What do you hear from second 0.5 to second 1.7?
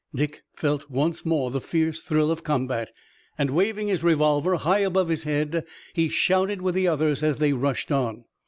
felt once more the